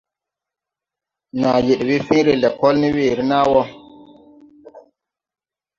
[1.39, 3.61] Nàa yed we fẽẽre lɛkɔl ne weere nàa wɔ.